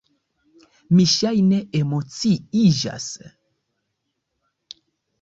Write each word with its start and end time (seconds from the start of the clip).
Mi, 0.99 1.05
ŝajne, 1.11 1.59
emociiĝis. 1.81 3.09